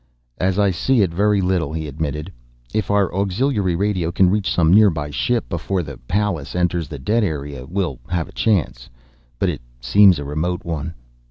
"As 0.39 0.57
I 0.57 0.71
see 0.71 1.03
it, 1.03 1.13
very 1.13 1.41
little," 1.41 1.71
he 1.73 1.87
admitted. 1.87 2.31
"If 2.73 2.89
our 2.89 3.13
auxiliary 3.13 3.75
radio 3.75 4.11
can 4.11 4.31
reach 4.31 4.49
some 4.51 4.73
nearby 4.73 5.11
ship 5.11 5.47
before 5.47 5.83
the 5.83 5.97
Pallas 6.07 6.55
enters 6.55 6.87
the 6.87 6.97
dead 6.97 7.23
area, 7.23 7.67
we'll 7.67 7.99
have 8.09 8.27
a 8.27 8.31
chance. 8.33 8.89
But 9.37 9.49
it 9.49 9.61
seems 9.79 10.17
a 10.17 10.25
remote 10.25 10.65
one." 10.65 10.95